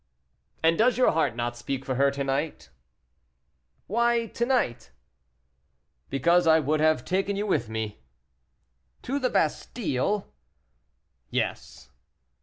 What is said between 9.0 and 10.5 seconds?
"To the Bastile?"